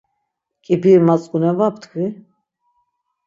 Ǩibiri 0.63 1.01
matzǩunen 1.07 1.55
var 1.59 1.71
ptkvi. 1.75 2.05